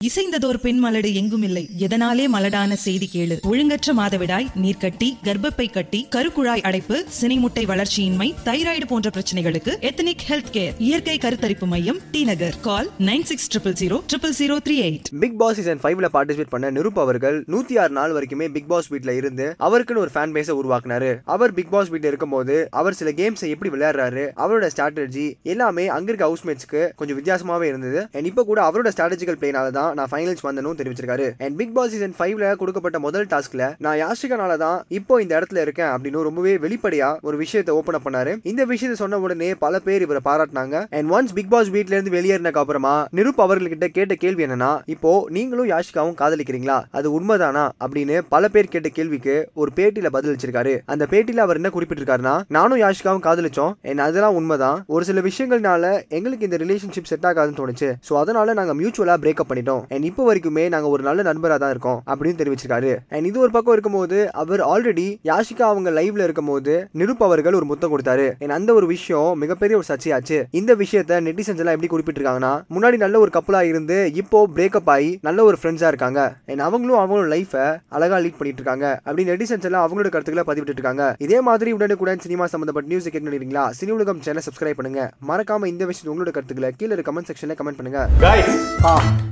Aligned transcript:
இசைந்ததோர் 0.00 0.56
பெண் 0.62 0.80
மலடு 0.84 1.10
எங்கும் 1.14 1.42
இல்லை 1.42 1.62
எதனாலே 1.78 2.24
மலடான 2.32 2.72
செய்தி 2.84 3.06
கேளு. 3.12 3.36
ஒழுங்கற்ற 3.50 3.92
மாதவிடாய் 3.98 4.48
நீர்க்கட்டி 4.62 5.08
கர்ப்பப்பை 5.26 5.66
கட்டி 5.72 6.00
கருக்குழாய் 6.14 6.64
அடைப்பு 6.68 6.96
சினைமுட்டை 7.18 7.64
வளர்ச்சியின்மை 7.70 8.28
தைராய்டு 8.44 8.86
போன்ற 8.88 9.10
பிரச்சனைகளுக்கு 9.16 9.72
எத்தனிக் 9.88 10.24
ஹெல்த் 10.28 10.50
கேர். 10.56 10.74
இயற்கை 10.86 11.16
கருத்தரிப்பு 11.22 11.66
மையம் 11.72 12.00
T 12.10 12.22
Nagar. 12.30 12.56
Call 12.66 12.88
nine 13.08 13.24
six 13.30 13.48
triple 13.52 13.76
zero 13.82 13.98
triple 14.10 14.34
zero 14.40 14.56
three 14.66 14.76
eight. 14.88 15.08
Bigg 15.24 15.38
Boss 15.42 15.56
season 15.60 15.80
ஃபைவ்ல 15.84 16.10
பார்ட்டிசிபேட் 16.16 16.52
பண்ண 16.56 16.72
நிருப் 16.78 17.00
அவர்கள் 17.04 17.38
நூத்தி 17.54 17.78
ஆறு 17.84 17.94
நாள் 18.00 18.14
வரைக்குமே 18.18 18.48
பிக் 18.56 18.68
பாஸ் 18.74 18.90
வீட்ல 18.94 19.14
இருந்து 19.20 19.48
அவருக்குன்னு 19.68 20.04
ஒரு 20.04 20.12
ஃபேன் 20.16 20.34
பேஸை 20.38 20.56
உருவாக்குனாரு. 20.60 21.12
அவர் 21.36 21.56
பிக் 21.60 21.72
பாஸ் 21.76 21.92
வீட்ல 21.94 22.12
இருக்கும்போது 22.12 22.58
அவர் 22.82 22.98
சில 23.00 23.12
கேம்ஸை 23.22 23.52
எப்படி 23.54 23.72
விளையாடுறாரு 23.76 24.26
அவரோட 24.46 24.72
ஸ்ட்ராட்டஜி 24.74 25.26
எல்லாமே 25.54 25.86
அங்க 25.96 26.10
இருக்க 26.12 26.30
ஹவுஸ்மேட்ஸ்க்கு 26.30 26.84
கொஞ்சம் 27.00 27.20
வித்தியாசமாவே 27.22 27.68
இருந்தது. 27.72 28.02
அண்ட் 28.12 28.30
இப்போ 28.32 28.44
கூட 28.52 28.60
அவரோட 28.68 28.90
ஸ்ட்ராட்டஜிக்கல் 28.96 29.40
பிளேனால 29.42 29.70
தான் 29.80 29.92
நான் 29.94 30.10
ஃபைனல்ஸ் 30.12 30.44
வந்தனும் 30.48 30.78
தெரிவிச்சிருக்காரு. 30.80 31.26
அண்ட் 31.44 31.56
பிக் 31.60 31.74
பாஸ் 31.74 31.90
சீசன் 31.90 32.14
ஃபைவ்ல 32.18 32.54
கொடுக்கப்பட்ட 32.60 32.98
முதல் 32.98 33.26
டாஸ்க்ல 33.26 33.64
நான் 33.86 33.98
யாஷிகனால 34.02 34.56
தான் 34.64 34.84
இப்போ 34.98 35.20
இந்த 35.22 35.32
இடத்துல 35.38 35.60
இருக்கேன் 35.66 35.90
அப்படின்னு 35.94 36.22
ரொம்பவே 36.28 36.56
வெளிப்படையா 36.64 37.10
ஒரு 37.20 37.36
விஷயத்தை 37.36 37.74
ஓபன் 37.78 37.98
அப் 37.98 38.06
பண்ணாரு. 38.06 38.32
இந்த 38.52 38.64
விஷயத்தை 38.72 38.98
சொன்ன 39.02 39.20
உடனே 39.24 39.50
பல 39.64 39.80
பேர் 39.86 40.04
இவரை 40.06 40.22
பாராட்டினாங்க. 40.24 40.76
அண்ட் 40.96 41.10
ஒன்ஸ் 41.10 41.34
பிக் 41.38 41.50
பாஸ் 41.54 41.70
வீட்ல 41.76 41.96
இருந்து 41.96 42.14
வெளியேறினக்கு 42.16 42.62
அப்புறமா 42.62 42.94
நிருப் 43.18 43.42
அவர்கள்கிட்ட 43.44 43.86
கேட்ட 43.98 44.14
கேள்வி 44.14 44.44
என்னன்னா 44.46 44.72
இப்போ 44.94 45.12
நீங்களும் 45.36 45.68
யாஷிகாவும் 45.68 46.18
காதலிக்கிறீங்களா? 46.20 46.78
அது 46.90 47.08
உண்மைதானா? 47.18 47.64
அப்படின்னு 47.84 48.16
பல 48.28 48.48
பேர் 48.48 48.72
கேட்ட 48.74 48.88
கேள்விக்கு 48.88 49.34
ஒரு 49.54 49.70
பேட்டியில 49.76 50.10
பதிலளிச்சிருக்காரு 50.16 50.74
அந்த 50.84 51.04
பேட்டியில 51.10 51.44
அவர் 51.46 51.58
என்ன 51.60 51.70
குறிப்பிட்டிருக்காருன்னா 51.74 52.34
நானும் 52.48 52.80
யாஷிகாவும் 52.80 53.24
காதலிச்சோம். 53.28 53.72
என் 53.90 54.04
அதெல்லாம் 54.06 54.34
உண்மைதான். 54.34 54.78
ஒரு 54.86 55.04
சில 55.04 55.20
விஷயங்கள்னால 55.28 55.84
எங்களுக்கு 56.08 56.48
இந்த 56.48 56.58
ரிலேஷன்ஷிப் 56.64 57.10
செட் 57.10 57.26
ஆகாதுன்னு 57.30 57.58
தோணுச்சு. 57.60 57.88
ஸோ 58.08 58.12
அதனால 58.22 58.52
நாங்க 58.52 58.74
மியூச்சுவலா 58.74 59.16
பிரேக்கப் 59.24 59.50
பண்ணிட்டோம். 59.50 59.73
அண்ட் 59.94 60.08
இப்போ 60.10 60.22
வரைக்குமே 60.28 60.64
நாங்க 60.74 60.88
ஒரு 60.94 61.02
நல்ல 61.08 61.20
நண்பரா 61.30 61.56
தான் 61.62 61.72
இருக்கோம் 61.74 62.00
அப்படின்னு 62.10 62.40
தெரிவிச்சிருக்காரு. 62.40 62.92
அண்ட் 63.14 63.28
இது 63.30 63.38
ஒரு 63.44 63.52
பக்கம் 63.56 63.74
இருக்கும்போது 63.76 64.18
அவர் 64.42 64.62
ஆல்ரெடி 64.72 65.06
யாஷிகா 65.30 65.64
அவங்க 65.72 65.90
லைவ்ல 65.98 66.26
இருக்கும்போது 66.28 66.74
நிருப் 67.00 67.22
அவர்கள் 67.28 67.58
ஒரு 67.60 67.68
முத்தம் 67.70 67.92
கொடுத்தாரு. 67.94 68.26
And 68.44 68.52
அந்த 68.58 68.70
ஒரு 68.78 68.88
விஷயம் 68.94 69.30
மிகப்பெரிய 69.42 69.76
ஒரு 69.80 69.88
சர்ச்சையாச்சு. 69.90 70.38
இந்த 70.60 70.74
விஷயத்த 70.82 71.20
நெட்டிசன்ஸ் 71.28 71.60
எல்லாம் 71.62 71.76
எப்படி 71.76 71.90
குறிப்பிட்டிருக்காங்கன்னா 71.94 72.52
முன்னாடி 72.74 72.98
நல்ல 73.04 73.18
ஒரு 73.24 73.32
கப்பலா 73.36 73.62
இருந்து 73.70 73.98
இப்போ 74.22 74.40
பிரேக்கப் 74.56 74.90
ஆகி 74.94 75.10
நல்ல 75.28 75.44
ஒரு 75.50 75.58
ஃப்ரெண்ட்ஸா 75.60 75.90
இருக்காங்க. 75.94 76.20
And 76.52 76.62
அவங்களும் 76.68 77.00
அவங்களோட 77.02 77.28
லைஃபை 77.34 77.64
அழகா 77.98 78.18
லீட் 78.24 78.38
பண்ணிட்டு 78.40 78.60
இருக்காங்க. 78.62 78.86
அப்படி 79.06 79.28
நெட்டிசன்ஸ் 79.30 79.68
எல்லாம் 79.70 79.84
அவங்களோட 79.86 80.10
கருத்துக்களை 80.16 80.46
பதிவிட்டு 80.50 80.76
இருக்காங்க. 80.78 81.04
இதே 81.26 81.40
மாதிரி 81.48 81.72
உடனுக்குடன் 81.78 82.24
சினிமா 82.26 82.46
சம்பந்தப்பட்ட 82.54 82.92
நியூஸ் 82.92 83.08
கேட்க 83.10 83.26
நினைக்கிறீங்களா 83.30 83.66
சினி 83.80 83.94
உலகம் 83.98 84.22
சேனல் 84.26 84.46
சப்ஸ்கிரைப் 84.48 84.80
பண்ணுங்க. 84.80 85.02
மறக்காம 85.30 85.70
இந்த 85.74 85.84
விஷயத்து 85.90 86.12
உங்களோட 86.14 86.32
கருத்துக்களை 86.36 86.70
கீழே 86.80 87.02
கமெண்ட் 87.08 87.30
செக்ஷன்ல 87.30 87.56
கமெண்ட் 87.60 87.78
பண்ணுங்க. 87.80 88.02
கைஸ் 88.24 88.54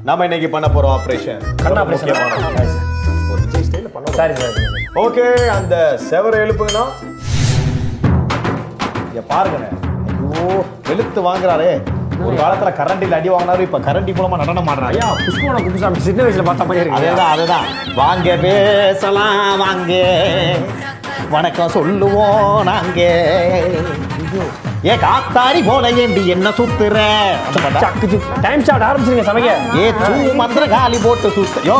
நாம 0.08 0.24
இன்னைக்கு 0.32 0.60
பண்ண 0.60 0.68
போறோம் 0.74 0.92
ஆபரேஷன் 0.96 1.40
கண் 1.62 1.78
operation. 1.80 2.76
ஒரு 3.30 3.40
விஜய் 3.40 3.64
ஸ்டைல 3.66 3.88
பண்ண 3.94 4.10
சாரி 4.18 4.34
சார் 4.34 4.54
ஓகே 4.94 5.24
அந்த 5.56 5.74
செவரை 6.10 6.38
எழுப்புங்கண்ணா. 6.44 6.84
இங்க 9.08 9.22
பாருங்கண்ணே. 9.32 9.68
ஐயோ 10.30 10.64
வெளுத்து 10.88 11.20
வாங்குறாரே. 11.26 11.70
ஒரு 12.26 12.36
காலத்துல 12.36 12.70
கரண்டில் 12.78 13.16
அடி 13.18 13.30
வாங்கினாரு 13.30 13.60
இப்ப 13.60 13.78
கரண்டி 13.78 14.14
மூலமா 14.18 14.36
நடனம் 14.42 14.68
ஆடுறாரு. 14.68 14.92
ஐயா 14.94 15.08
புஷ்பவன 15.26 15.62
குப்புசாமி 15.62 16.00
சின்ன 16.08 16.22
வயசுல 16.22 16.44
பார்த்த 16.44 16.64
மாதிரி 16.64 16.84
இருக்கு. 16.84 16.98
அதேதான் 16.98 17.32
அதேதான். 17.34 17.68
வாங்க 17.94 18.36
பேசலாம் 18.36 19.58
வாங்க. 19.58 19.92
வணக்கம் 21.30 21.74
சொல்லுவோம் 21.78 22.62
நாங்க. 22.62 23.00
ஏ 24.84 24.96
காத்தாரி 24.96 25.66
போல 25.66 25.90
ஏண்டி 25.90 26.26
என்ன 26.26 26.48
சுத்துற? 26.48 26.96
டைம் 28.40 28.62
ஸ்டார்ட் 28.62 28.82
ஆரம்பிச்சிருங்க 28.82 29.24
சமைக்க. 29.28 29.76
ஏ 29.78 29.92
தூ 29.92 30.32
மந்திர 30.34 30.66
காலி 30.66 30.98
போட்டு 31.04 31.30
சுத்த. 31.30 31.60
யோ 31.60 31.76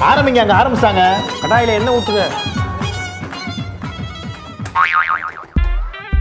ஆரம்பிங்க 0.00 0.42
அங்க 0.44 0.54
ஆரம்பிச்சிட்டாங்க. 0.54 1.04
கடாயில 1.42 1.74
என்ன 1.74 1.90
ஊத்துங்க. 1.90 2.24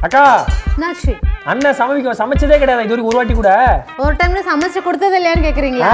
அக்கா 0.02 0.46
என்னாச்சு? 0.78 1.14
அண்ணன் 1.46 1.76
சமைக்க 1.76 2.16
சமைச்சதே 2.22 2.58
கிடையாது. 2.58 2.84
இது 2.84 2.94
வரைக்கும் 2.94 3.06
ஒரு 3.06 3.16
வாட்டி 3.16 3.34
கூட. 3.34 3.52
ஒரு 3.98 4.16
டைம்ல 4.16 4.42
சமைச்சு 4.52 4.82
கொடுத்தது 4.84 5.18
இல்லையான்னு 5.20 5.48
கேக்குறீங்களா. 5.48 5.92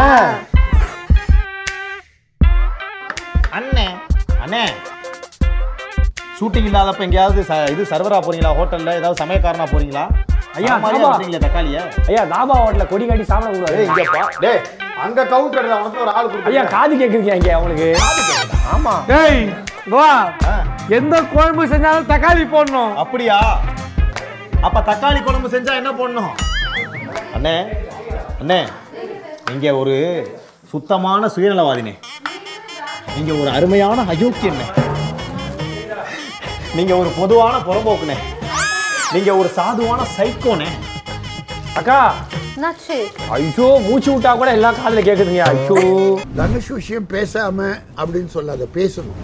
அண்ணே 3.52 3.88
அண்ணே. 4.46 4.64
ஷூட்டிங் 6.40 6.68
இல்லாதப்ப 6.69 7.00
எங்கேயாவது 7.00 7.46
ச- 7.50 7.69
இது 7.69 7.84
சர்வரா 7.90 8.19
போறீங்களா? 8.25 8.52
ஹோட்டல்ல 8.59 8.94
ஏதாவது 8.94 9.25
சமயக்காரனா 9.25 9.68
போறீங்களா? 9.72 10.03
ஐயா. 10.58 10.74
வர்றீங்களே 10.84 11.40
தக்காளிய 11.44 11.80
ஐயா 12.10 12.22
தாபா 12.32 12.56
ஹோட்டல்ல 12.60 12.86
கொடி 12.88 13.06
காட்டி 13.06 13.26
சாப்பிட 13.26 13.50
ஏய் 13.50 13.58
கூடாது 13.58 13.84
இங்க 13.88 14.04
பா. 14.14 14.22
டேய் 14.44 14.62
அங்க 15.04 15.26
கவுண்டர்ல 15.26 15.76
உனக்கு 15.82 16.04
ஒரு 16.06 16.12
ஆள் 16.12 16.30
ஐயா 16.50 16.64
காது 16.68 16.94
கேக்குறீங்க 17.02 17.34
இங்க 17.40 17.52
அவங்களுக்கு. 17.54 17.90
ஆமா. 18.74 18.94
டேய் 19.08 19.42
வா 19.90 20.08
எந்த 20.98 21.16
குழம்பு 21.34 21.64
செஞ்சாலும் 21.72 22.09
தக்காளி 22.12 22.44
போடணும். 22.48 22.94
அப்படியா? 22.96 23.38
அப்ப 24.62 24.78
தக்காளி 24.90 25.20
குழம்பு 25.22 25.50
செஞ்சா 25.50 25.74
என்ன 25.76 25.92
பண்ணணும் 25.94 26.34
அண்ணே 27.36 27.56
அண்ணே 28.42 28.59
நீங்க 29.50 29.68
ஒரு 29.78 29.96
சுத்தமான 30.72 31.30
சுயநலவாதினே. 31.36 31.94
நீங்க 33.16 33.32
ஒரு 33.42 33.50
அருமையான 33.50 34.02
அயோக்கியண்ணே 34.12 34.68
நீங்க 36.76 36.94
ஒரு 36.98 37.09
பொதுவான 37.18 37.56
புறம்போக்குனே 37.59 38.18
நீங்க 39.14 39.36
ஒரு 39.36 39.50
சாதுவான 39.56 40.02
சைக்கோனே 40.18 40.68
அக்கா. 41.80 42.14
ஐயோ 43.30 43.68
மூச்சு 43.88 44.09
விட்டா 44.12 44.38
கூட 44.38 44.52
எல்லா 44.52 44.74
காதுல 44.74 45.02
கேக்குதுங்க. 45.08 45.44
ஐயோ. 45.52 46.20
தனுஷ் 46.36 46.68
விஷயம் 46.68 47.08
பேசாம 47.09 47.68
அப்படின்னு 47.97 48.25
சொல்லாத 48.25 48.68
பேசணும். 48.74 49.20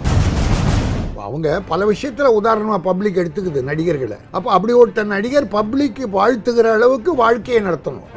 அவங்க 1.26 1.60
பல 1.68 1.84
விஷயத்துல 1.90 2.30
உதாரணமா 2.40 2.78
பப்ளிக் 2.78 3.16
எடுத்துக்குது 3.16 3.62
நடிகர்களை. 3.62 4.16
அப்ப 4.30 4.52
அப்படி 4.52 4.72
ஒருத்த 4.72 5.04
நடிகர் 5.04 5.48
பப்ளிக் 5.48 6.00
வாழ்த்துகிற 6.12 6.72
அளவுக்கு 6.72 7.14
வாழ்க்கையை 7.14 7.64
நடத்தணும். 7.64 8.08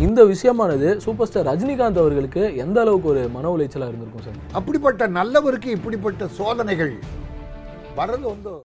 இந்த 0.00 0.24
விஷயமானது 0.24 0.96
சூப்பர் 0.96 1.26
ஸ்டார் 1.26 1.46
ரஜினிகாந்த் 1.46 2.02
அவர்களுக்கு 2.04 2.56
எந்த 2.56 2.80
அளவுக்கு 2.80 3.08
ஒரு 3.08 3.28
மன 3.28 3.48
உளைச்சலா 3.48 3.88
இருந்திருக்கும் 3.90 4.24
சார்? 4.24 4.40
அப்படிப்பட்ட 4.52 5.08
நல்லவருக்கு 5.08 5.66
இப்படிப்பட்ட 5.66 6.26
சோதனைகள். 6.38 6.94
வர்றது 7.98 8.26
வந்து 8.32 8.50